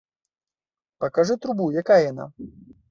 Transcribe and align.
Пакажы 1.05 1.39
трубу, 1.45 1.71
якая 1.85 2.01
яна! 2.11 2.25